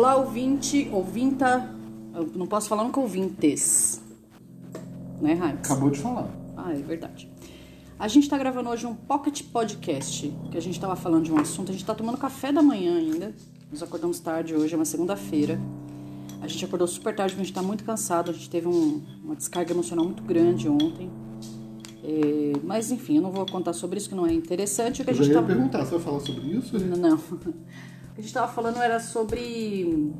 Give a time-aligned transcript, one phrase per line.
[0.00, 1.68] Olá, ouvinte, ouvinta.
[2.14, 4.00] Eu não posso falar nunca ouvintes.
[5.20, 5.58] Né, Raims?
[5.70, 6.26] Acabou de falar.
[6.56, 7.30] Ah, é verdade.
[7.98, 11.36] A gente tá gravando hoje um Pocket Podcast, que a gente tava falando de um
[11.36, 11.68] assunto.
[11.68, 13.34] A gente tá tomando café da manhã ainda.
[13.70, 15.60] Nos acordamos tarde hoje, é uma segunda-feira.
[16.40, 18.30] A gente acordou super tarde porque a gente tá muito cansado.
[18.30, 21.10] A gente teve um- uma descarga emocional muito grande ontem.
[22.02, 25.02] É, mas enfim, eu não vou contar sobre isso, que não é interessante.
[25.02, 25.46] O que a Eu já gente ia tava...
[25.52, 26.78] perguntar, você vai falar sobre isso?
[26.78, 27.18] Não, não.
[28.20, 30.12] Que a gente estava falando era sobre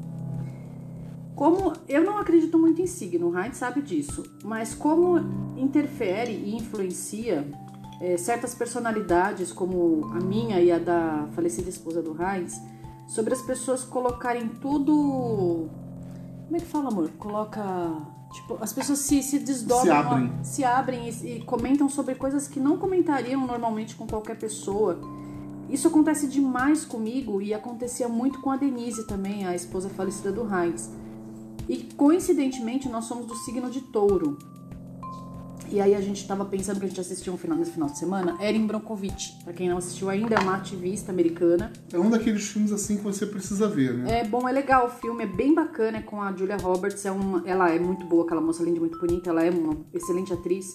[1.35, 5.19] como eu não acredito muito em signo, o Heinz sabe disso, mas como
[5.57, 7.47] interfere e influencia
[8.01, 12.61] eh, certas personalidades, como a minha e a da falecida esposa do Heinz,
[13.07, 15.69] sobre as pessoas colocarem tudo.
[16.47, 17.11] Como é que fala, amor?
[17.19, 17.63] Coloca.
[18.33, 20.33] Tipo, as pessoas se, se desdobram, Se abrem.
[20.43, 24.99] se abrem e, e comentam sobre coisas que não comentariam normalmente com qualquer pessoa.
[25.71, 30.43] Isso acontece demais comigo e acontecia muito com a Denise também, a esposa falecida do
[30.43, 30.91] Heinz.
[31.69, 34.37] E coincidentemente nós somos do signo de touro.
[35.73, 37.97] E aí a gente tava pensando que a gente assistiu um final, nesse final de
[37.97, 39.39] semana, Erin Brockovich.
[39.45, 41.73] Pra quem não assistiu ainda, é uma ativista americana.
[41.93, 44.19] É um daqueles filmes assim que você precisa ver, né?
[44.19, 47.13] É bom, é legal o filme, é bem bacana, é com a Julia Roberts, é
[47.13, 50.67] uma, ela é muito boa, aquela moça linda, muito bonita, ela é uma excelente atriz.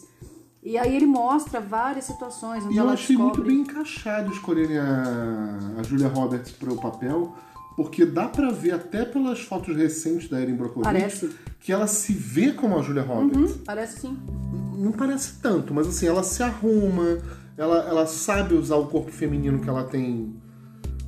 [0.66, 3.38] E aí ele mostra várias situações onde E eu ela achei descobre...
[3.39, 7.35] muito bem encaixado escolherem a, a Julia Roberts para o papel,
[7.75, 11.30] porque dá pra ver até pelas fotos recentes da Erin Brockovich Parece.
[11.59, 13.52] que ela se vê como a Julia Roberts.
[13.57, 14.17] Hum, parece sim.
[14.75, 17.19] Não parece tanto, mas assim, ela se arruma,
[17.55, 20.33] ela, ela sabe usar o corpo feminino que ela tem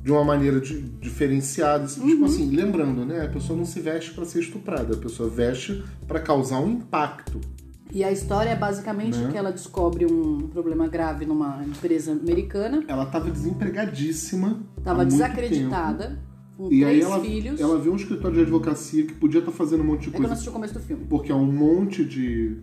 [0.04, 1.84] de uma maneira di- diferenciada.
[1.84, 3.24] Assim, Tipo assim, lembrando, né?
[3.24, 7.40] A pessoa não se veste pra ser estuprada, a pessoa veste pra causar um impacto.
[7.92, 9.30] E a história é basicamente Né?
[9.30, 14.60] que ela descobre um problema grave numa empresa americana, Ela tava desempregadíssima.
[14.78, 16.18] estava desacreditada,
[16.56, 16.70] com.
[16.72, 17.60] E aí três ela, filhos.
[17.60, 20.16] ela vê um escritório de advocacia que podia estar fazendo um monte de É que
[20.16, 20.32] eu não coisa.
[20.34, 21.06] assisti o começo do filme.
[21.08, 22.56] Porque é um monte de,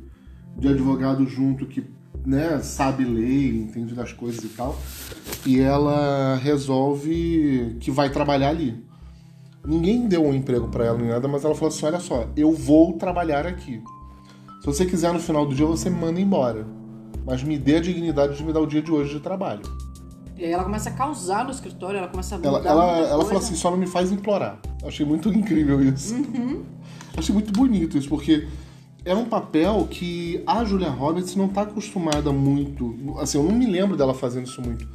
[0.57, 1.83] de advogado junto que
[2.25, 4.77] né, sabe lei, entende das coisas e tal.
[5.45, 8.83] E ela resolve que vai trabalhar ali.
[9.65, 12.51] Ninguém deu um emprego pra ela nem nada, mas ela falou assim: olha só, eu
[12.51, 13.81] vou trabalhar aqui.
[14.65, 16.65] Se você quiser no final do dia, você me manda embora.
[17.23, 19.61] Mas me dê a dignidade de me dar o dia de hoje de trabalho.
[20.35, 23.07] E aí ela começa a causar no escritório, ela começa a mudar Ela, ela, ela
[23.09, 23.25] coisa.
[23.25, 24.59] falou assim: só não me faz implorar.
[24.83, 26.15] Achei muito incrível isso.
[27.15, 28.47] Achei muito bonito isso, porque
[29.05, 32.95] é um papel que a Julia Roberts não tá acostumada muito.
[33.19, 34.87] Assim, eu não me lembro dela fazendo isso muito.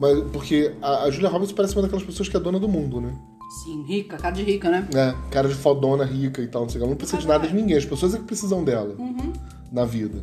[0.00, 3.02] Mas, porque a, a Julia Roberts parece uma daquelas pessoas que é dona do mundo,
[3.02, 3.14] né?
[3.50, 4.86] Sim, rica, cara de rica, né?
[4.94, 6.84] É, cara de fodona, rica e tal, não sei o que.
[6.84, 9.32] Ela não precisa de nada de ninguém, as pessoas é que precisam dela Uhum.
[9.72, 10.22] na vida.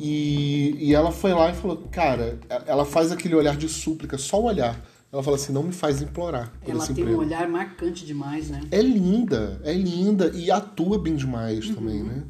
[0.00, 4.40] E, e ela foi lá e falou, cara, ela faz aquele olhar de súplica, só
[4.40, 4.80] o olhar.
[5.12, 7.20] Ela fala assim, não me faz implorar por Ela esse tem emprego.
[7.20, 8.60] um olhar marcante demais, né?
[8.70, 12.22] É linda, é linda e atua bem demais também, né?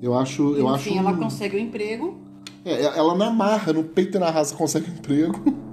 [0.00, 0.98] Eu acho, eu Enfim, acho.
[1.00, 2.16] ela consegue o emprego.
[2.64, 5.42] É, ela na marra, no peito e na raça consegue um emprego.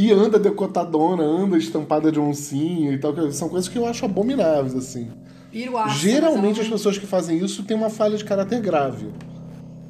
[0.00, 3.12] E anda decotadona, anda estampada de oncinha e tal.
[3.12, 5.08] que São coisas que eu acho abomináveis, assim.
[5.50, 5.94] Piruaça.
[5.96, 9.08] Geralmente as pessoas que fazem isso têm uma falha de caráter grave.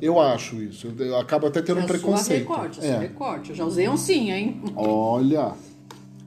[0.00, 0.86] Eu acho isso.
[0.98, 1.82] Eu, eu acabo até tendo não...
[1.82, 2.48] um Eu sou a preconceito.
[2.48, 2.98] recorte, eu sou a É.
[3.00, 3.50] recorte.
[3.50, 4.62] Eu já usei oncinha, hein?
[4.74, 5.52] Olha.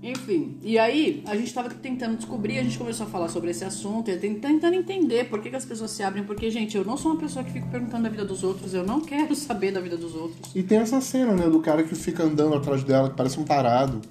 [0.03, 3.63] Enfim, e aí a gente tava tentando descobrir, a gente começou a falar sobre esse
[3.63, 6.23] assunto e ten- tentando entender por que, que as pessoas se abrem.
[6.23, 8.84] Porque, gente, eu não sou uma pessoa que fica perguntando da vida dos outros, eu
[8.84, 10.56] não quero saber da vida dos outros.
[10.56, 13.44] E tem essa cena, né, do cara que fica andando atrás dela, que parece um
[13.44, 14.01] tarado.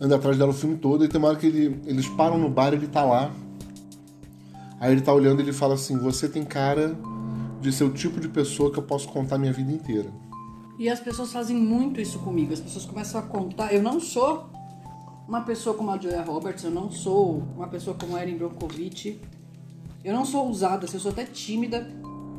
[0.00, 2.48] Anda atrás dela o filme todo, e tem uma hora que ele- eles param no
[2.50, 3.30] bar e ele tá lá.
[4.80, 6.96] Aí ele tá olhando e ele fala assim: Você tem cara
[7.60, 10.10] de ser o tipo de pessoa que eu posso contar minha vida inteira.
[10.78, 12.52] E as pessoas fazem muito isso comigo.
[12.52, 13.72] As pessoas começam a contar.
[13.72, 14.50] Eu não sou
[15.26, 19.20] uma pessoa como a Julia Roberts, eu não sou uma pessoa como a Erin Brockovich.
[20.04, 21.88] Eu não sou ousada, eu sou até tímida.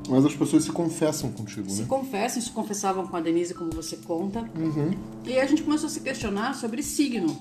[0.07, 1.87] Mas as pessoas se confessam contigo, Se né?
[1.87, 4.41] confessam, se confessavam com a Denise, como você conta.
[4.55, 4.91] Uhum.
[5.25, 7.35] E aí a gente começou a se questionar sobre signo.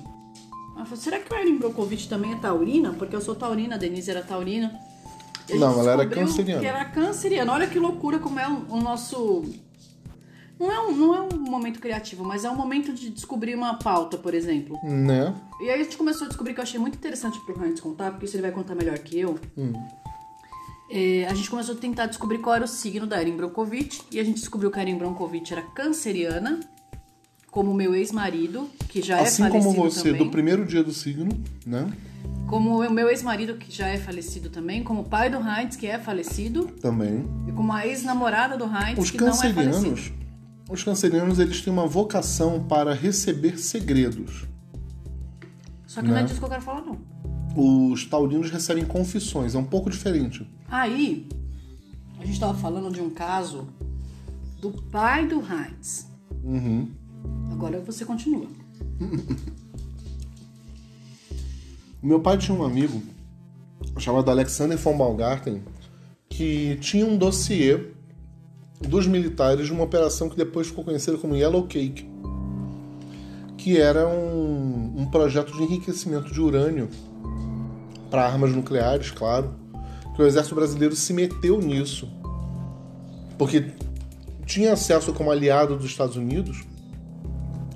[0.75, 2.93] Falou, será que o Erin Brockovich também é taurina?
[2.95, 4.81] Porque eu sou taurina, a Denise era taurina.
[5.51, 6.61] Não, ela era canceriana.
[6.61, 7.53] Que era canceriana.
[7.53, 9.45] Olha que loucura como é o nosso...
[10.59, 13.75] Não é, um, não é um momento criativo, mas é um momento de descobrir uma
[13.75, 14.79] pauta, por exemplo.
[14.85, 15.35] Né?
[15.61, 18.11] E aí a gente começou a descobrir que eu achei muito interessante pro Hans contar,
[18.13, 19.39] porque isso ele vai contar melhor que eu.
[20.91, 24.03] É, a gente começou a tentar descobrir qual era o signo da Erin Brockovich.
[24.13, 26.61] E a gente descobriu que a Erin Brockovich era canceriana,
[27.51, 30.25] como meu ex-marido, que já Assim é falecido como você, também.
[30.25, 31.31] do primeiro dia do signo,
[31.67, 31.91] né?
[32.49, 34.85] Como o meu ex-marido, que já é falecido também.
[34.85, 36.67] Como o pai do Heinz, que é falecido.
[36.81, 37.27] Também.
[37.49, 39.61] E como a ex-namorada do Heinz, Os que não é falecido.
[39.61, 40.13] os cancerianos,
[41.39, 44.47] eles têm uma vocação para receber segredos.
[45.87, 46.27] Só que não é Né?
[46.27, 46.99] disso que eu quero falar, não.
[47.57, 50.49] os taurinos recebem confissões, é um pouco diferente.
[50.69, 51.29] Aí,
[52.19, 53.69] a gente tava falando de um caso
[54.61, 56.09] do pai do Heinz.
[56.43, 56.91] Uhum.
[57.53, 58.47] Agora você continua.
[62.03, 63.03] O meu pai tinha um amigo
[63.99, 65.63] chamado Alexander von Baumgarten
[66.29, 67.94] que tinha um dossiê
[68.87, 72.09] dos militares uma operação que depois ficou conhecida como Yellow Cake,
[73.57, 76.89] que era um, um projeto de enriquecimento de urânio
[78.11, 79.55] para armas nucleares, claro,
[80.15, 82.09] que o exército brasileiro se meteu nisso,
[83.37, 83.73] porque
[84.47, 86.63] tinha acesso como aliado dos Estados Unidos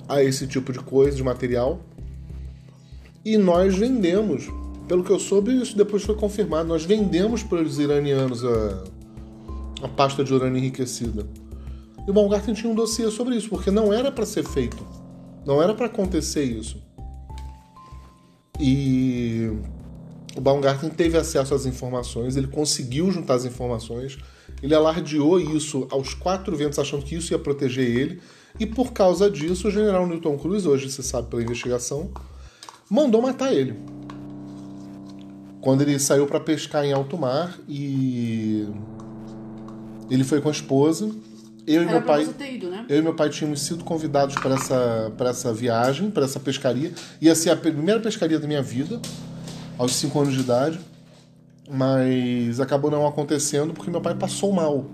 [0.08, 1.80] a esse tipo de coisa, de material,
[3.24, 4.48] e nós vendemos.
[4.86, 6.66] Pelo que eu soube, isso depois foi confirmado.
[6.66, 8.84] Nós vendemos para os iranianos a,
[9.82, 11.26] a pasta de urânio enriquecida.
[12.06, 14.84] E o Baumgarten tinha um dossiê sobre isso, porque não era para ser feito.
[15.44, 16.82] Não era para acontecer isso.
[18.60, 19.50] E
[20.36, 24.18] o Baumgarten teve acesso às informações, ele conseguiu juntar as informações,
[24.62, 28.20] ele alardeou isso aos quatro ventos, achando que isso ia proteger ele,
[28.58, 32.10] e por causa disso, o general Newton Cruz, hoje se sabe pela investigação,
[32.90, 33.74] mandou matar ele.
[35.60, 38.66] Quando ele saiu para pescar em alto mar e
[40.10, 41.10] ele foi com a esposa.
[41.66, 42.86] Eu e Era meu pra pai, ido, né?
[42.88, 46.92] eu e meu pai tínhamos sido convidados para essa para essa viagem, para essa pescaria.
[47.20, 49.00] Ia ser a primeira pescaria da minha vida,
[49.76, 50.80] aos 5 anos de idade,
[51.70, 54.86] mas acabou não acontecendo porque meu pai passou mal.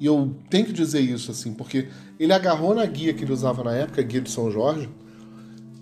[0.00, 1.88] E eu tenho que dizer isso assim, porque
[2.18, 4.88] ele agarrou na guia que ele usava na época, a guia de São Jorge,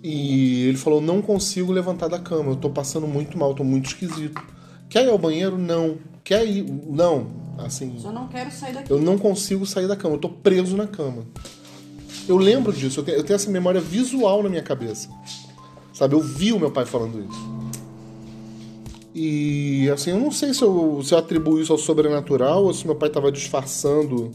[0.02, 3.87] e ele falou: Não consigo levantar da cama, eu tô passando muito mal, tô muito
[3.87, 4.43] esquisito.
[4.90, 5.56] Quer ir ao banheiro?
[5.56, 5.96] Não.
[6.22, 6.64] Quer ir?
[6.64, 7.42] Não.
[7.58, 8.90] Assim, Só não quero sair daqui.
[8.90, 11.25] eu não consigo sair da cama, eu tô preso na cama.
[12.28, 15.08] Eu lembro disso, eu tenho, eu tenho essa memória visual na minha cabeça.
[15.93, 17.52] Sabe, eu vi o meu pai falando isso.
[19.14, 22.87] E assim, eu não sei se eu, se eu atribuo isso ao sobrenatural ou se
[22.87, 24.32] meu pai estava disfarçando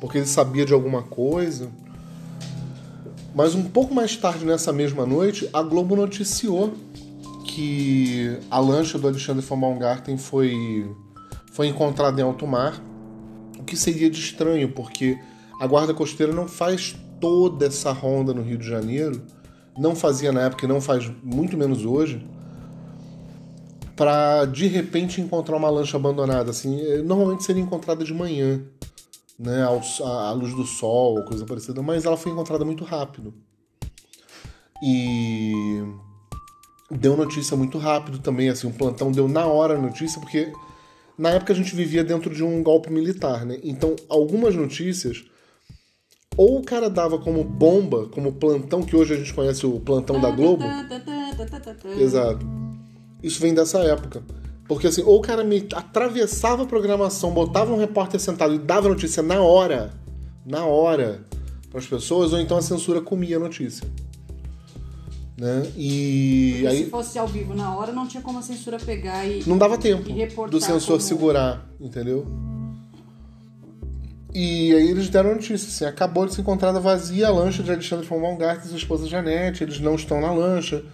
[0.00, 1.68] porque ele sabia de alguma coisa.
[3.34, 6.72] Mas um pouco mais tarde nessa mesma noite, a Globo noticiou
[7.44, 10.90] que a lancha do Alexandre von Baumgarten foi,
[11.58, 12.80] foi encontrada em alto mar,
[13.58, 15.18] o que seria de estranho, porque
[15.60, 19.20] a Guarda Costeira não faz toda essa ronda no Rio de Janeiro,
[19.76, 22.24] não fazia na época e não faz muito menos hoje,
[23.96, 26.52] para de repente encontrar uma lancha abandonada.
[26.52, 28.62] Assim, eh, normalmente seria encontrada de manhã,
[29.36, 33.34] né, à luz do sol, coisa parecida, mas ela foi encontrada muito rápido.
[34.80, 35.82] E
[36.88, 40.52] deu notícia muito rápido também, assim, o plantão deu na hora a notícia, porque
[41.18, 43.58] na época a gente vivia dentro de um golpe militar, né?
[43.62, 45.24] Então, algumas notícias
[46.36, 50.20] ou o cara dava como bomba, como plantão, que hoje a gente conhece o plantão
[50.20, 50.62] da Globo.
[52.00, 52.46] Exato.
[53.20, 54.22] Isso vem dessa época.
[54.68, 58.88] Porque assim, ou o cara me atravessava a programação, botava um repórter sentado e dava
[58.88, 59.92] notícia na hora,
[60.46, 61.24] na hora,
[61.70, 63.84] para as pessoas, ou então a censura comia a notícia.
[65.38, 65.70] Né?
[65.76, 69.24] E Porque aí se fosse ao vivo na hora, não tinha como a censura pegar
[69.24, 69.44] e.
[69.46, 70.02] não dava tempo
[70.48, 72.26] do censor como- segurar, entendeu?
[74.34, 77.70] E aí eles deram a notícia, assim, acabou de ser encontrada vazia a lancha de
[77.70, 80.84] Alexandre von Baumgarten e sua esposa Janete, eles não estão na lancha.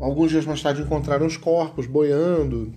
[0.00, 2.72] Alguns dias mais tarde encontraram os corpos boiando.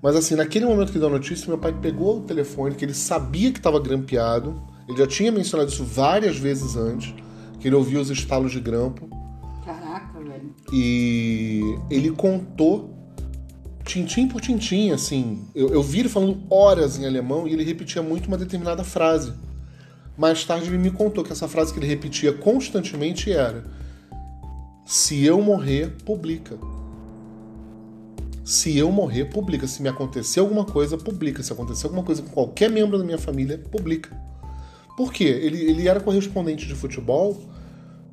[0.00, 2.94] Mas assim, naquele momento que deu a notícia, meu pai pegou o telefone, que ele
[2.94, 7.12] sabia que estava grampeado, ele já tinha mencionado isso várias vezes antes,
[7.58, 9.08] que ele ouvia os estalos de grampo.
[10.72, 12.94] E ele contou
[13.84, 15.46] tintim por tintim, assim.
[15.54, 19.32] Eu, eu vi ele falando horas em alemão e ele repetia muito uma determinada frase.
[20.16, 23.64] Mais tarde ele me contou que essa frase que ele repetia constantemente era:
[24.86, 26.58] Se eu morrer, publica.
[28.44, 29.66] Se eu morrer, publica.
[29.66, 31.42] Se me acontecer alguma coisa, publica.
[31.42, 34.14] Se acontecer alguma coisa com qualquer membro da minha família, publica.
[34.96, 35.24] Por quê?
[35.24, 37.40] Ele, ele era correspondente de futebol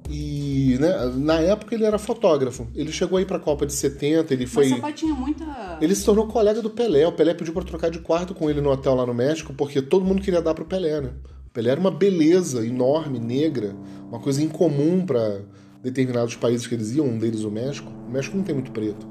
[0.09, 2.67] e né, na época ele era fotógrafo.
[2.75, 4.63] Ele chegou aí pra Copa de 70, ele foi.
[4.65, 5.77] Mas seu pai tinha muita.
[5.81, 7.07] Ele se tornou colega do Pelé.
[7.07, 9.81] O Pelé pediu pra trocar de quarto com ele no hotel lá no México, porque
[9.81, 11.11] todo mundo queria dar pro Pelé, né?
[11.47, 13.75] O Pelé era uma beleza enorme, negra,
[14.09, 15.41] uma coisa incomum para
[15.83, 17.91] determinados países que eles iam, um deles o México.
[18.07, 19.05] O México não tem muito preto.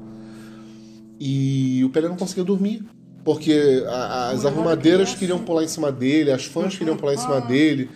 [1.19, 2.83] E o Pelé não conseguia dormir,
[3.23, 7.39] porque a- as arrumadeiras queriam pular em cima dele, as fãs queriam pular em cima
[7.41, 7.89] dele.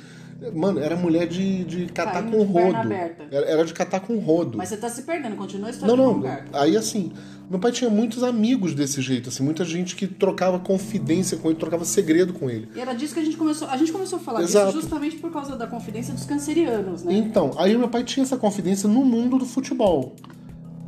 [0.53, 2.93] Mano, era mulher de, de catar Caindo com de perna rodo.
[2.93, 4.57] Era, era de catar com rodo.
[4.57, 6.23] Mas você tá se perdendo, continua a Não, não.
[6.51, 7.13] Aí assim,
[7.49, 11.57] meu pai tinha muitos amigos desse jeito, assim, muita gente que trocava confidência com ele,
[11.57, 12.67] trocava segredo com ele.
[12.75, 13.69] E era disso que a gente começou.
[13.69, 14.67] A gente começou a falar Exato.
[14.67, 17.13] disso justamente por causa da confidência dos cancerianos, né?
[17.13, 20.15] Então, aí meu pai tinha essa confidência no mundo do futebol.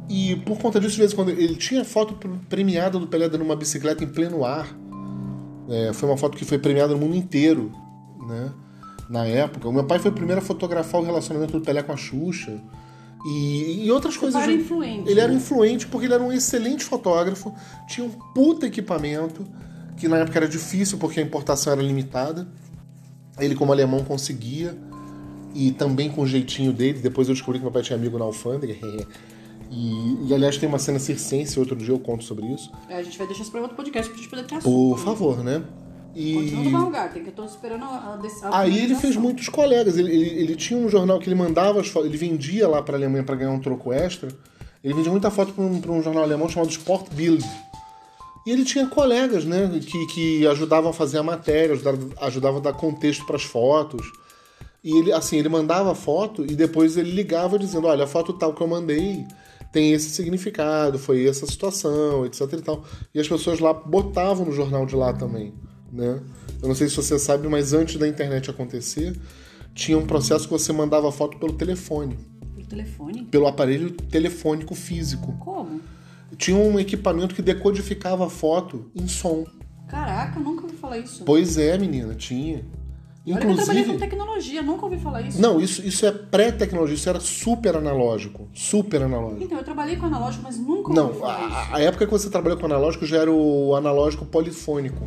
[0.10, 2.18] E por conta disso, de vez em quando, ele tinha foto
[2.50, 4.68] premiada do Pelé dando uma bicicleta em pleno ar.
[5.70, 7.72] É, foi uma foto que foi premiada no mundo inteiro,
[8.28, 8.52] né?
[9.10, 9.68] Na época.
[9.68, 12.62] O meu pai foi o primeiro a fotografar o relacionamento do Pelé com a Xuxa.
[13.26, 14.40] E, e outras coisas.
[14.40, 15.38] pai era influente, Ele era né?
[15.38, 17.54] influente porque ele era um excelente fotógrafo,
[17.88, 19.46] tinha um puta equipamento,
[19.98, 22.48] que na época era difícil porque a importação era limitada.
[23.40, 24.78] Ele, como alemão, conseguia.
[25.54, 27.00] E também com o jeitinho dele.
[27.00, 28.76] Depois eu descobri que meu pai tinha amigo na alfândega.
[29.70, 32.72] E, e, aliás, tem uma cena circense, outro dia eu conto sobre isso.
[32.88, 34.72] É, a gente vai deixar isso pra outro podcast pra gente poder ter assunto.
[34.72, 35.04] Por né?
[35.04, 35.62] favor, né?
[36.20, 36.34] E...
[36.34, 39.48] Continua no Baumgarten, que eu tô esperando a, a, dec- a Aí ele fez muitos
[39.50, 39.98] colegas.
[39.98, 42.96] Ele, ele, ele tinha um jornal que ele mandava as fotos, ele vendia lá para
[42.96, 44.30] a Alemanha para ganhar um troco extra.
[44.84, 47.46] Ele vendia muita foto para um, um jornal alemão chamado Sport Bild.
[48.48, 52.64] E ele tinha colegas, né, que, que ajudavam a fazer a matéria, ajudavam, ajudavam a
[52.64, 54.02] dar contexto para as fotos.
[54.84, 58.34] E ele, assim, ele mandava a foto e depois ele ligava dizendo: Olha, a foto
[58.34, 59.26] tal que eu mandei
[59.72, 62.84] tem esse significado, foi essa situação, etc e tal.
[63.14, 65.54] E as pessoas lá botavam no jornal de lá também,
[65.92, 66.20] né?
[66.62, 69.16] Eu não sei se você sabe, mas antes da internet acontecer,
[69.74, 72.18] tinha um processo que você mandava a foto pelo telefone,
[72.56, 73.24] Por telefone?
[73.26, 75.34] pelo aparelho telefônico físico.
[75.40, 75.80] Como?
[76.38, 79.46] Tinha um equipamento que decodificava a foto em som.
[79.88, 81.24] Caraca, eu nunca ouvi falar isso.
[81.24, 82.66] Pois é, menina, tinha.
[83.30, 83.98] Olha que eu trabalhei com Inclusive.
[83.98, 85.42] tecnologia, nunca ouvi falar isso.
[85.42, 88.48] Não, isso, isso é pré-tecnologia, isso era super analógico.
[88.54, 89.44] Super analógico.
[89.44, 91.74] Então, eu trabalhei com analógico, mas nunca ouvi Não, falar isso.
[91.74, 95.06] a, a época que você trabalhou com analógico já era o analógico polifônico.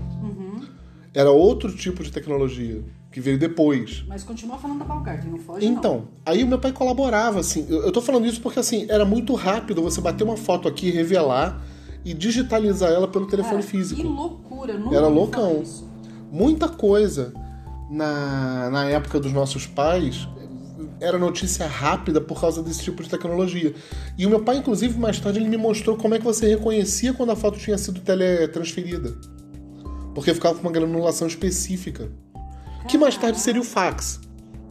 [1.13, 4.05] Era outro tipo de tecnologia, que veio depois.
[4.07, 5.73] Mas continua falando da Baumgarten, não foge não.
[5.73, 7.67] Então, aí o meu pai colaborava, assim.
[7.69, 10.91] Eu, eu tô falando isso porque, assim, era muito rápido você bater uma foto aqui,
[10.91, 11.61] revelar
[12.05, 14.01] e digitalizar ela pelo telefone Cara, físico.
[14.01, 15.63] Que loucura, nunca Era loucão.
[16.31, 17.35] Muita coisa
[17.91, 20.29] na, na época dos nossos pais
[21.01, 23.75] era notícia rápida por causa desse tipo de tecnologia.
[24.17, 27.13] E o meu pai, inclusive, mais tarde, ele me mostrou como é que você reconhecia
[27.13, 29.17] quando a foto tinha sido teletransferida.
[30.15, 32.11] Porque ficava com uma granulação específica.
[32.89, 34.21] Que mais tarde seria o fax,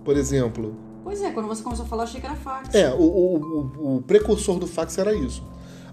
[0.03, 0.75] por exemplo.
[1.03, 2.73] Pois é, quando você começou a falar, eu achei que era fax.
[2.75, 5.43] É, o, o, o- o precursor do fax era isso.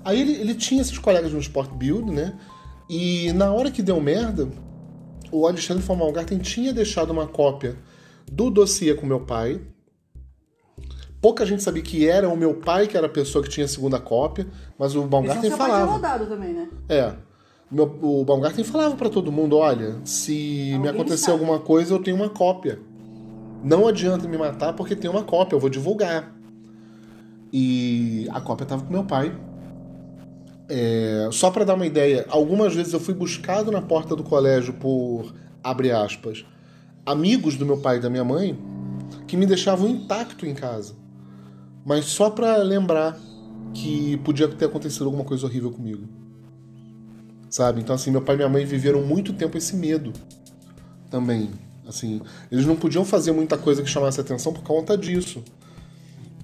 [0.05, 2.35] Aí ele, ele tinha esses colegas no Sport Build, né?
[2.89, 4.49] E na hora que deu merda,
[5.33, 7.77] o Alexandre von Baumgarten tinha deixado uma cópia
[8.31, 9.61] do dossiê com meu pai.
[11.21, 13.69] Pouca gente sabia que era o meu pai que era a pessoa que tinha a
[13.69, 14.47] segunda cópia,
[14.79, 15.93] mas o é Baumgarten seu pai tinha falava.
[15.93, 16.69] rodado também, né?
[16.89, 17.15] É.
[17.71, 21.33] Meu- o Baumgarten falava pra todo mundo: olha, se me Alguém acontecer sabe.
[21.41, 22.79] alguma coisa, eu tenho uma cópia.
[23.65, 26.33] Não adianta me matar porque tem uma cópia, eu vou divulgar.
[27.53, 29.35] E a cópia tava com meu pai.
[30.69, 34.75] É, só pra dar uma ideia, algumas vezes eu fui buscado na porta do colégio
[34.75, 35.33] por,
[35.63, 36.45] abre aspas,
[37.05, 38.59] amigos do meu pai e da minha mãe
[39.29, 40.95] que me deixavam intacto em casa.
[41.85, 43.17] Mas só pra lembrar
[43.73, 46.03] que podia ter acontecido alguma coisa horrível comigo.
[47.57, 47.81] Sabe?
[47.81, 50.13] Então, assim, meu pai e minha mãe viveram muito tempo esse medo
[51.11, 51.49] também.
[51.89, 52.21] Assim,
[52.53, 55.43] eles não podiam fazer muita coisa que chamasse atenção por conta disso.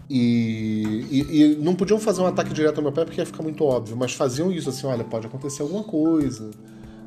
[0.08, 3.42] E, e- e não podiam fazer um ataque direto ao meu pai porque ia ficar
[3.42, 6.50] muito óbvio, mas faziam isso assim: olha, pode acontecer alguma coisa.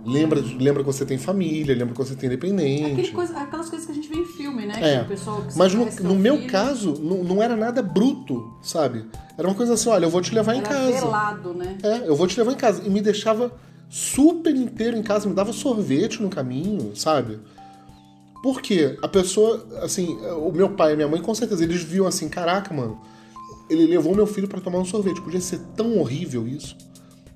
[0.05, 3.11] Lembra, lembra que você tem família, lembra que você tem independente.
[3.11, 4.75] Coisa- aquelas coisas que a gente vê em filme, né?
[4.79, 4.99] É.
[4.99, 8.53] Que o pessoal que Mas no, no meu filho, caso, não, não era nada bruto,
[8.61, 9.03] sabe?
[9.35, 10.91] Era uma coisa assim: olha, eu vou te levar em era casa.
[10.91, 11.75] velado, né?
[11.81, 12.83] É, eu vou te levar em casa.
[12.85, 13.51] E me deixava
[13.89, 17.39] super inteiro em casa, me dava sorvete no caminho, sabe?
[18.43, 22.29] Porque a pessoa, assim, o meu pai e minha mãe, com certeza, eles viam assim:
[22.29, 23.01] caraca, mano,
[23.69, 25.21] ele levou meu filho pra tomar um sorvete.
[25.21, 26.77] Podia ser tão horrível isso.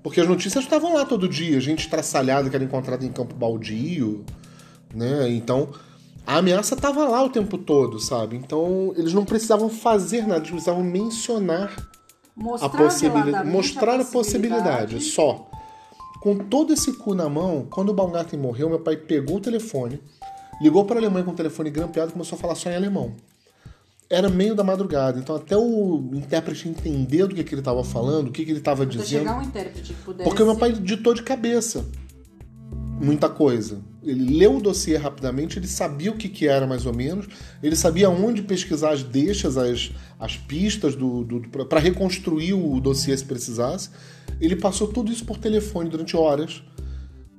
[0.03, 4.24] Porque as notícias estavam lá todo dia, gente estraçalhada que era encontrada em campo baldio,
[4.94, 5.29] né?
[5.29, 5.70] Então,
[6.25, 8.36] a ameaça tava lá o tempo todo, sabe?
[8.36, 11.75] Então, eles não precisavam fazer nada, eles precisavam mencionar
[12.36, 15.49] Mostrar a possibilidade, mostrar a possibilidade, só.
[16.21, 20.01] Com todo esse cu na mão, quando o Baumgarten morreu, meu pai pegou o telefone,
[20.61, 23.13] ligou para a Alemanha com o telefone grampeado e começou a falar só em alemão.
[24.09, 28.29] Era meio da madrugada, então até o intérprete entender do que, que ele estava falando,
[28.29, 29.29] o que, que ele estava dizendo.
[29.29, 30.27] um intérprete que pudesse...
[30.27, 31.85] Porque o meu pai ditou de cabeça
[33.00, 33.82] muita coisa.
[34.03, 37.27] Ele leu o dossiê rapidamente, ele sabia o que, que era mais ou menos,
[37.62, 43.15] ele sabia onde pesquisar as deixas, as, as pistas do, do, para reconstruir o dossiê
[43.15, 43.89] se precisasse.
[44.39, 46.63] Ele passou tudo isso por telefone durante horas.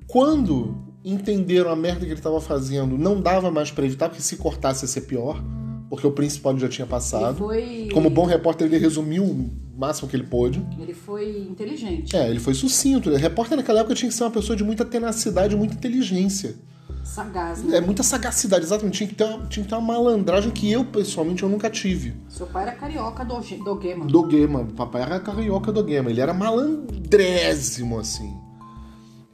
[0.06, 4.36] Quando entenderam a merda que ele estava fazendo, não dava mais para evitar, porque se
[4.36, 5.42] cortasse ia ser pior,
[5.88, 7.38] porque o principal já tinha passado.
[7.38, 7.88] foi...
[7.92, 10.62] Como bom repórter, ele resumiu máximo que ele pôde.
[10.78, 12.14] Ele foi inteligente.
[12.14, 13.08] É, ele foi sucinto.
[13.10, 16.54] O repórter naquela época tinha que ser uma pessoa de muita tenacidade muita inteligência.
[17.02, 17.78] Sagaz, né?
[17.78, 18.98] É muita sagacidade, exatamente.
[18.98, 22.14] Tinha que, ter uma, tinha que ter uma malandragem que eu, pessoalmente, eu nunca tive.
[22.28, 24.04] Seu pai era carioca do, do Gema.
[24.04, 24.60] Do Gema.
[24.60, 26.10] O papai era carioca do Gema.
[26.10, 28.32] Ele era malandrésimo, assim.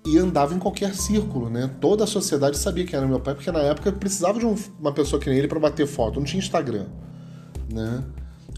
[0.06, 1.68] E andava em qualquer círculo, né?
[1.80, 4.92] Toda a sociedade sabia que era meu pai, porque na época precisava de um- uma
[4.92, 6.20] pessoa que nem ele pra bater foto.
[6.20, 6.86] Não tinha Instagram,
[7.72, 8.04] né?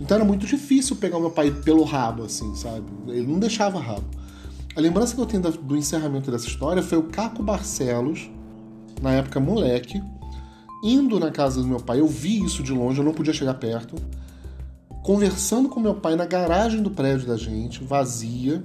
[0.00, 2.86] Então era muito difícil pegar meu pai pelo rabo, assim, sabe?
[3.08, 4.06] Ele não deixava rabo.
[4.76, 8.30] A lembrança que eu tenho do encerramento dessa história foi o Caco Barcelos,
[9.02, 10.00] na época moleque,
[10.84, 12.00] indo na casa do meu pai.
[12.00, 13.96] Eu vi isso de longe, eu não podia chegar perto.
[15.02, 18.62] Conversando com meu pai na garagem do prédio da gente, vazia.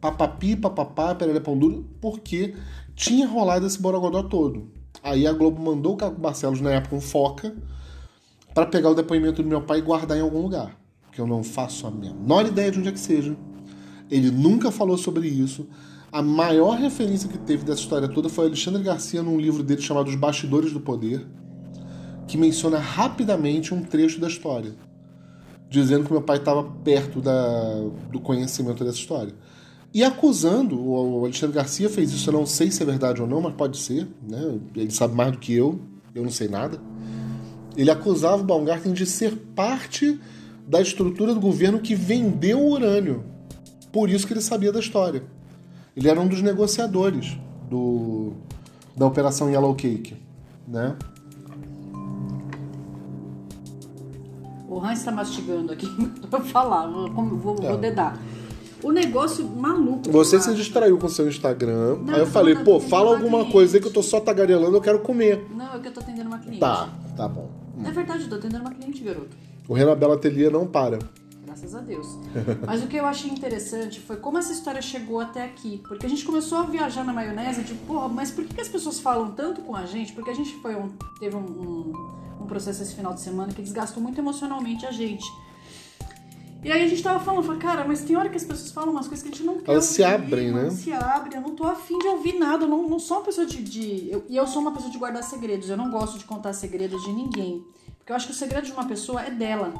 [0.00, 2.54] Papapi, papapá, perere pão duro, porque
[2.94, 4.70] tinha rolado esse borogodó todo.
[5.02, 7.54] Aí a Globo mandou o Caco Barcelos, na época, um foca,
[8.54, 10.78] para pegar o depoimento do meu pai e guardar em algum lugar.
[11.10, 13.36] Que eu não faço a menor ideia de onde é que seja.
[14.08, 15.66] Ele nunca falou sobre isso.
[16.12, 20.08] A maior referência que teve dessa história toda foi Alexandre Garcia num livro dele chamado
[20.08, 21.26] Os Bastidores do Poder,
[22.28, 24.72] que menciona rapidamente um trecho da história,
[25.68, 27.80] dizendo que meu pai estava perto da,
[28.12, 29.34] do conhecimento dessa história.
[29.92, 33.40] E acusando, o Alexandre Garcia fez isso, eu não sei se é verdade ou não,
[33.40, 34.58] mas pode ser, né?
[34.76, 35.80] ele sabe mais do que eu,
[36.14, 36.80] eu não sei nada.
[37.76, 40.20] Ele acusava o Baumgarten de ser parte
[40.66, 43.24] da estrutura do governo que vendeu o urânio.
[43.92, 45.22] Por isso que ele sabia da história.
[45.96, 47.38] Ele era um dos negociadores
[47.70, 48.32] do,
[48.96, 50.16] da Operação Yellow Cake,
[50.66, 50.96] né?
[54.68, 55.86] O Hans tá mastigando aqui
[56.28, 58.18] pra falar, vou, vou, vou dedar.
[58.82, 60.10] O negócio maluco.
[60.10, 61.96] Você se distraiu com seu Instagram.
[62.04, 63.52] Não, aí eu falei, pô, fala uma alguma cliente.
[63.52, 65.46] coisa aí que eu tô só tagarelando, eu quero comer.
[65.54, 66.60] Não, é que eu tô atendendo uma cliente.
[66.60, 67.63] Tá, tá bom.
[67.86, 69.36] É verdade, eu tô atendendo uma cliente, garoto.
[69.68, 70.98] O Renan Bela Atelier não para.
[71.44, 72.06] Graças a Deus.
[72.66, 75.80] Mas o que eu achei interessante foi como essa história chegou até aqui.
[75.86, 78.68] Porque a gente começou a viajar na maionese de, porra, mas por que, que as
[78.68, 80.12] pessoas falam tanto com a gente?
[80.12, 81.92] Porque a gente foi um- teve um, um-
[82.42, 85.24] um processo esse final de semana que desgastou muito emocionalmente a gente.
[86.64, 88.90] E aí a gente tava falando, falei, cara, mas tem hora que as pessoas falam
[88.90, 90.62] umas coisas que a gente não quer Elas se abrem, né?
[90.62, 93.24] elas se abrem, eu não tô afim de ouvir nada, eu não, não sou uma
[93.24, 93.62] pessoa de...
[93.62, 96.52] de- eu- e eu sou uma pessoa de guardar segredos, eu não gosto de contar
[96.54, 97.62] segredos de ninguém.
[97.98, 99.74] Porque eu acho que o segredo de uma pessoa é dela.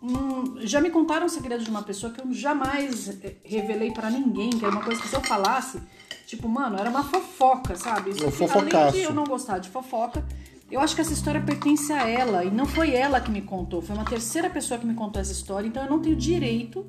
[0.00, 4.50] Hum, já me contaram segredos de uma pessoa que eu jamais eh, revelei pra ninguém,
[4.50, 5.80] que era uma coisa que se eu falasse,
[6.26, 8.10] tipo, mano, era uma fofoca, sabe?
[8.10, 10.24] Isso que, além de eu não gostar de fofoca,
[10.70, 13.80] eu acho que essa história pertence a ela e não foi ela que me contou,
[13.80, 16.86] foi uma terceira pessoa que me contou essa história, então eu não tenho direito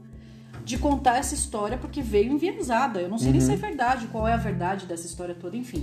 [0.64, 3.02] de contar essa história porque veio enviesada.
[3.02, 5.82] Eu não sei nem se é verdade, qual é a verdade dessa história toda, enfim.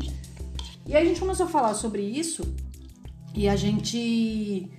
[0.87, 2.55] E aí a gente começou a falar sobre isso
[3.35, 4.71] e a gente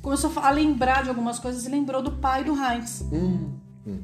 [0.00, 3.04] começou a lembrar de algumas coisas e lembrou do pai do Heinz.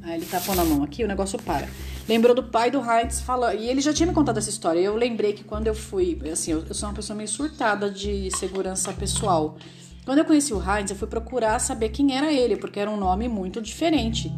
[0.03, 1.67] Aí ele tá pondo a mão aqui, o negócio para.
[2.07, 3.59] Lembrou do pai do Heinz falando.
[3.59, 4.79] E ele já tinha me contado essa história.
[4.79, 6.17] Eu lembrei que quando eu fui.
[6.31, 9.57] Assim, eu, eu sou uma pessoa meio surtada de segurança pessoal.
[10.05, 12.95] Quando eu conheci o Heinz, eu fui procurar saber quem era ele, porque era um
[12.97, 14.31] nome muito diferente.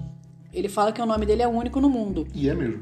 [0.52, 2.28] Ele fala que o nome dele é único no mundo.
[2.34, 2.82] E é mesmo.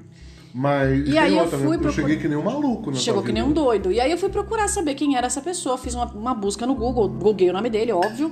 [0.54, 1.08] Mas.
[1.08, 1.66] E aí eu outra, né?
[1.66, 2.98] fui eu procur- cheguei que nem um maluco, né?
[2.98, 3.92] Chegou que nem um doido.
[3.92, 5.78] E aí eu fui procurar saber quem era essa pessoa.
[5.78, 8.32] Fiz uma, uma busca no Google, googlei o nome dele, óbvio.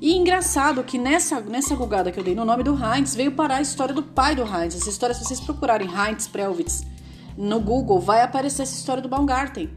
[0.00, 3.56] E engraçado que nessa, nessa gulgada que eu dei no nome do Heinz, veio parar
[3.56, 4.74] a história do pai do Heinz.
[4.74, 6.86] Essa história, se vocês procurarem Heinz Prelwitz
[7.36, 9.70] no Google, vai aparecer essa história do Baumgarten.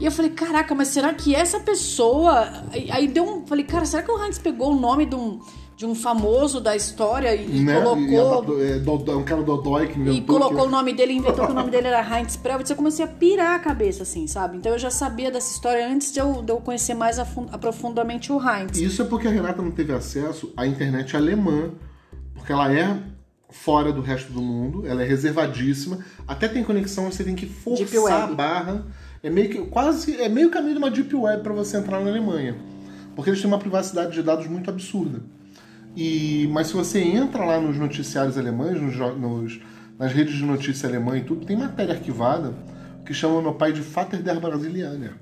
[0.00, 2.64] E eu falei, caraca, mas será que essa pessoa.
[2.90, 3.46] Aí deu um.
[3.46, 5.40] Falei, cara, será que o Heinz pegou o nome de um,
[5.82, 7.80] de um famoso da história e, Né?
[7.80, 8.54] colocou.
[8.54, 10.14] E a- é, Dodói- um cara dodói que inventou.
[10.14, 12.70] E colocou que- o nome dele, inventou que o nome dele era Heinz Prelwitz.
[12.70, 14.56] Eu comecei a pirar a cabeça, assim, sabe?
[14.58, 18.38] Então eu já sabia dessa história antes de eu, de eu conhecer mais aprofundamente o
[18.40, 18.78] Heinz.
[18.78, 21.70] Isso é porque a Renata não teve acesso à internet alemã,
[22.34, 22.96] porque ela é
[23.50, 28.22] fora do resto do mundo, ela é reservadíssima, até tem conexão, você tem que forçar
[28.22, 28.86] a barra.
[29.22, 32.08] É meio que quase é meio caminho de uma deep web para você entrar na
[32.08, 32.56] Alemanha,
[33.16, 35.20] porque eles têm uma privacidade de dados muito absurda.
[35.94, 39.60] E mas se você entra lá nos noticiários alemães, nos, nos-
[39.98, 42.54] nas redes de notícia alemã e tudo, tem matéria arquivada
[43.04, 45.12] que chama meu pai de Vater der Brasilianer.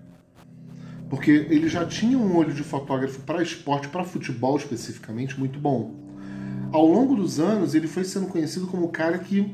[1.08, 5.94] Porque ele já tinha um olho de fotógrafo para esporte, para futebol especificamente, muito bom.
[6.72, 9.52] Ao longo dos anos, ele foi sendo conhecido como o cara que.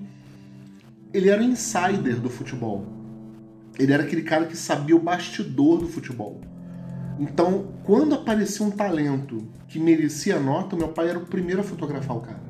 [1.15, 2.85] Ele era insider do futebol.
[3.79, 6.43] Ele era aquele cara que sabia o bastidor do futebol.
[7.19, 12.17] Então, quando aparecia um talento que merecia nota, meu pai era o primeiro a fotografar
[12.17, 12.41] o cara.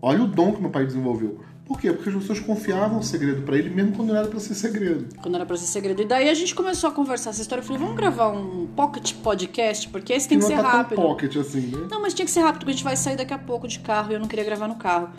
[0.00, 1.40] Olha o dom que meu pai desenvolveu.
[1.66, 1.92] Por quê?
[1.92, 5.06] Porque as pessoas confiavam o segredo para ele, mesmo quando não era para ser segredo.
[5.22, 6.02] Quando era pra ser segredo.
[6.02, 7.62] E daí a gente começou a conversar essa história.
[7.62, 10.96] Eu falei, vamos gravar um pocket podcast, porque esse tem que não ser tá rápido.
[10.96, 11.86] tão pocket assim, né?
[11.88, 13.78] Não, mas tinha que ser rápido, porque a gente vai sair daqui a pouco de
[13.78, 15.10] carro e eu não queria gravar no carro.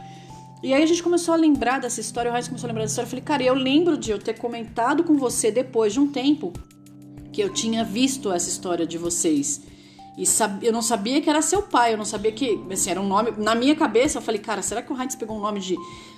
[0.61, 2.91] E aí a gente começou a lembrar dessa história, o Heinz começou a lembrar dessa
[2.91, 3.07] história.
[3.07, 6.51] Eu falei, cara, eu lembro de eu ter comentado com você depois de um tempo
[7.31, 9.61] que eu tinha visto essa história de vocês.
[10.17, 10.25] E
[10.61, 12.61] eu não sabia que era seu pai, eu não sabia que.
[12.69, 13.31] Assim, era um nome.
[13.37, 15.75] Na minha cabeça, eu falei, cara, será que o Heinz pegou um nome de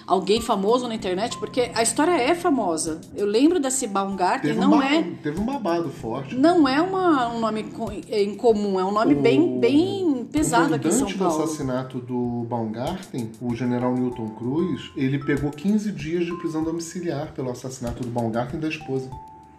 [0.08, 1.38] alguém famoso na internet?
[1.38, 2.99] Porque a história é famosa.
[3.15, 5.04] Eu lembro desse Baumgarten, Teve não um ba- é.
[5.21, 6.36] Teve um babado forte.
[6.36, 10.71] Não é uma, um nome co- é incomum, é um nome O- bem, bem pesado
[10.71, 11.43] o aqui em São do Paulo.
[11.43, 17.52] assassinato do Baumgarten, o general Newton Cruz, ele pegou 15 dias de prisão domiciliar pelo
[17.52, 19.08] assassinato do Baumgarten e da esposa.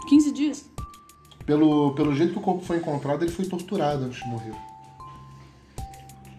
[0.08, 0.68] 15 dias.
[1.46, 4.54] Pelo, pelo jeito que o corpo foi encontrado, ele foi torturado antes de morrer.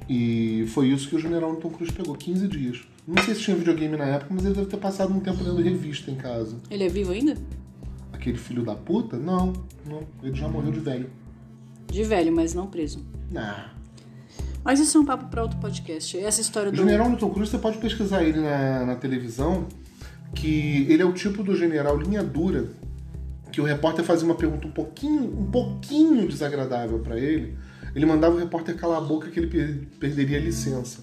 [0.10, 2.84] E foi isso que o general Newton Cruz pegou, 15 dias.
[3.08, 5.62] Não sei se tinha videogame na época, mas ele deve ter passado um tempo lendo
[5.62, 6.58] revista em casa.
[6.70, 7.36] Ele é vivo ainda?
[8.12, 9.18] Aquele filho da puta?
[9.18, 9.54] Não,
[9.86, 10.02] não.
[10.24, 11.10] Ele já morreu de velho.
[11.88, 13.04] De velho, mas não preso.
[13.32, 13.70] Nah.
[14.64, 16.18] Mas isso é um papo para outro podcast.
[16.18, 16.78] Essa história O do.
[16.78, 19.68] general Newton Cruz, você pode pesquisar ele na, na televisão,
[20.34, 22.70] que ele é o tipo do general linha dura,
[23.56, 27.58] que o repórter fazia uma pergunta um pouquinho, um pouquinho desagradável pra ele,
[27.96, 31.02] ele mandava o repórter calar a boca que ele per- perderia a licença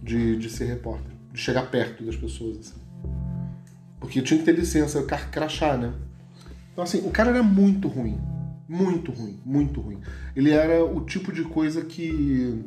[0.00, 2.80] de, de ser repórter, de chegar perto das pessoas, assim.
[3.98, 5.94] Porque tinha que ter licença, crachá, né?
[6.72, 8.20] Então, assim, o cara era muito ruim.
[8.68, 9.98] Muito ruim, muito ruim.
[10.36, 12.64] Ele era o tipo de coisa que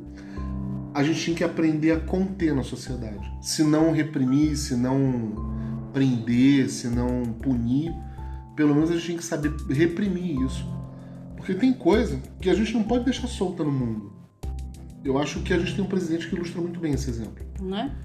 [0.94, 3.32] a gente tinha que aprender a conter na sociedade.
[3.42, 7.94] Se não reprimir, se não prender, se não punir,
[8.60, 10.68] pelo menos a gente tinha que saber reprimir isso.
[11.38, 14.12] Porque tem coisa que a gente não pode deixar solta no mundo.
[15.02, 17.42] Eu acho que a gente tem um presidente que ilustra muito bem esse exemplo.
[17.62, 17.96] Né?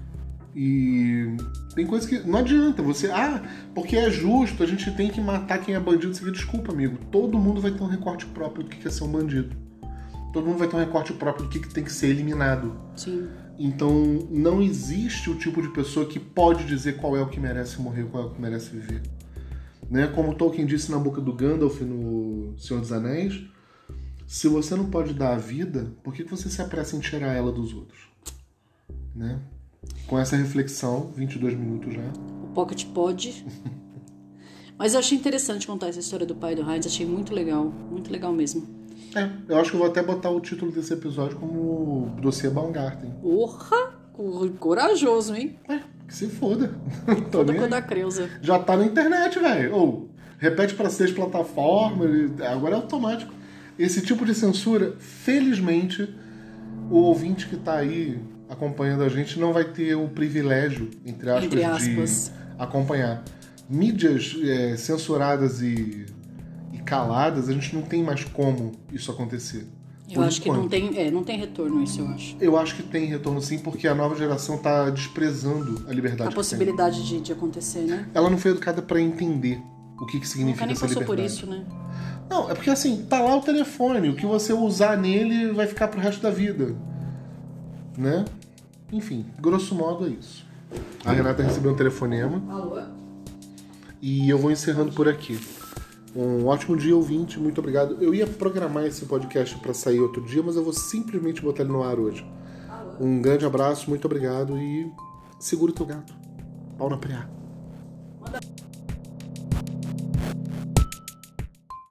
[0.55, 1.35] E
[1.75, 5.57] tem coisa que não adianta você, ah, porque é justo, a gente tem que matar
[5.57, 6.15] quem é bandido.
[6.17, 6.99] Aqui, desculpa, amigo.
[7.11, 9.57] Todo mundo vai ter um recorte próprio do que é ser um bandido.
[10.31, 12.77] Todo mundo vai ter um recorte próprio do que tem que ser eliminado.
[12.95, 13.27] Sim.
[13.59, 17.81] Então não existe o tipo de pessoa que pode dizer qual é o que merece
[17.81, 19.01] morrer, qual é o que merece viver.
[19.89, 20.07] Né?
[20.07, 23.41] Como Tolkien disse na boca do Gandalf no Senhor dos Anéis,
[24.27, 27.51] se você não pode dar a vida, por que você se apressa em tirar ela
[27.51, 27.99] dos outros?
[29.15, 29.39] Né?
[30.07, 32.01] Com essa reflexão, 22 minutos já.
[32.43, 33.45] O Pocket pode.
[34.77, 36.85] Mas eu achei interessante contar essa história do pai do Heinz.
[36.85, 37.65] Achei muito legal.
[37.65, 38.67] Muito legal mesmo.
[39.15, 43.11] É, eu acho que eu vou até botar o título desse episódio como Dossiê Baumgarten.
[43.21, 43.93] Porra!
[44.11, 45.57] Co- Corajoso, hein?
[45.69, 46.73] É, que se foda.
[47.05, 47.81] Tô Toda nem coisa aí.
[47.81, 48.29] da Creuza.
[48.41, 49.73] Já tá na internet, velho.
[49.75, 52.09] Ou repete para seis plataformas,
[52.41, 53.33] agora é automático.
[53.77, 56.13] Esse tipo de censura, felizmente,
[56.89, 61.45] o ouvinte que tá aí acompanhando a gente não vai ter o privilégio, entre aspas,
[61.45, 62.31] Entre aspas.
[62.57, 63.23] de acompanhar.
[63.69, 66.05] Mídias é, censuradas e,
[66.71, 69.65] e caladas, a gente não tem mais como isso acontecer.
[70.09, 72.37] Eu acho que não tem, é, não tem retorno isso, eu acho.
[72.39, 76.23] Eu acho que tem retorno sim, porque a nova geração tá desprezando a liberdade.
[76.23, 76.35] A que tem.
[76.35, 78.07] possibilidade de, de acontecer, né?
[78.13, 79.59] Ela não foi educada para entender
[79.99, 81.29] o que, que Nunca significa nem essa passou liberdade.
[81.29, 81.65] por isso, né?
[82.29, 85.87] Não, é porque assim, tá lá o telefone, o que você usar nele vai ficar
[85.87, 86.75] pro resto da vida.
[87.97, 88.25] Né?
[88.91, 90.45] Enfim, grosso modo é isso.
[91.03, 92.81] A Renata recebeu um telefonema Alô?
[94.01, 95.39] e eu vou encerrando por aqui.
[96.15, 98.01] Um ótimo dia, ouvinte, muito obrigado.
[98.01, 101.73] Eu ia programar esse podcast para sair outro dia, mas eu vou simplesmente botar ele
[101.73, 102.25] no ar hoje.
[102.99, 104.89] Um grande abraço, muito obrigado e
[105.37, 106.13] segura o teu gato.
[106.77, 107.27] Pau na preá.